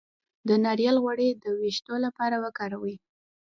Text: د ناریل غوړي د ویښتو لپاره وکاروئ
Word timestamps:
د 0.47 0.49
ناریل 0.65 0.95
غوړي 1.03 1.29
د 1.33 1.45
ویښتو 1.59 1.95
لپاره 2.05 2.35
وکاروئ 2.43 2.95